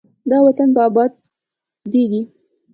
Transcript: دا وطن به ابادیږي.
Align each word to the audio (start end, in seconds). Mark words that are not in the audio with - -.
دا 0.29 0.37
وطن 0.45 0.67
به 0.75 0.81
ابادیږي. 0.89 2.21